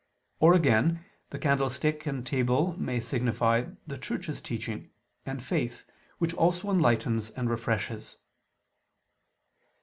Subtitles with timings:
[0.39, 4.89] Or again, the candlestick and table may signify the Church's teaching,
[5.27, 5.83] and faith,
[6.17, 8.17] which also enlightens and refreshes.